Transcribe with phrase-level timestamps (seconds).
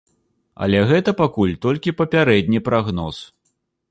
[0.65, 3.17] Але гэта пакуль толькі папярэдні прагноз.